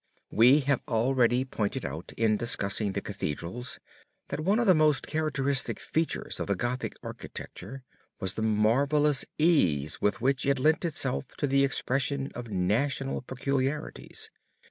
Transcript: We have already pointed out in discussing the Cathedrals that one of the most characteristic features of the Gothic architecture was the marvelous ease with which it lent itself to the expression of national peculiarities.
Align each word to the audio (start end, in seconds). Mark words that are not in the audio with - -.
We 0.31 0.61
have 0.61 0.81
already 0.87 1.45
pointed 1.45 1.85
out 1.85 2.11
in 2.17 2.35
discussing 2.35 2.93
the 2.93 3.03
Cathedrals 3.03 3.77
that 4.29 4.39
one 4.39 4.57
of 4.57 4.65
the 4.65 4.73
most 4.73 5.05
characteristic 5.05 5.79
features 5.79 6.39
of 6.39 6.47
the 6.47 6.55
Gothic 6.55 6.95
architecture 7.03 7.83
was 8.19 8.33
the 8.33 8.41
marvelous 8.41 9.25
ease 9.37 10.01
with 10.01 10.19
which 10.19 10.43
it 10.47 10.57
lent 10.57 10.85
itself 10.85 11.25
to 11.37 11.45
the 11.45 11.63
expression 11.63 12.31
of 12.33 12.49
national 12.49 13.21
peculiarities. 13.21 14.31